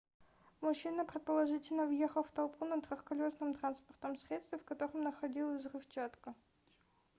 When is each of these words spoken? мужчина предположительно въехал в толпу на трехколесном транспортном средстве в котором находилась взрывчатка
мужчина 0.61 1.05
предположительно 1.05 1.85
въехал 1.85 2.23
в 2.23 2.31
толпу 2.31 2.65
на 2.65 2.81
трехколесном 2.81 3.53
транспортном 3.53 4.17
средстве 4.17 4.57
в 4.57 4.63
котором 4.65 5.03
находилась 5.03 5.59
взрывчатка 5.61 6.33